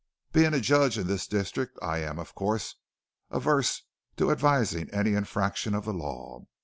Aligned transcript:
"Being 0.31 0.55
a 0.55 0.59
judge 0.59 0.97
in 0.97 1.05
this 1.05 1.27
district 1.27 1.77
I 1.79 1.99
am, 1.99 2.17
of 2.17 2.33
course, 2.33 2.75
averse 3.29 3.83
to 4.17 4.31
advising 4.31 4.89
any 4.89 5.13
infractions 5.13 5.75
of 5.75 5.85
the 5.85 5.93
law. 5.93 6.47